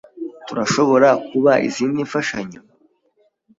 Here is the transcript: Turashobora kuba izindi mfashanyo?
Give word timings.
Turashobora 0.47 1.09
kuba 1.29 1.53
izindi 1.67 1.99
mfashanyo? 2.07 2.59